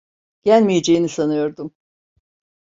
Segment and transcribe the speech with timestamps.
[0.43, 1.73] Gelmeyeceğini sanıyordum.